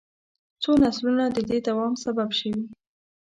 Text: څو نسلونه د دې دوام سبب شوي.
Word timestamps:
څو 0.61 0.71
نسلونه 0.83 1.25
د 1.31 1.37
دې 1.49 1.57
دوام 1.67 1.93
سبب 2.03 2.29
شوي. 2.39 2.63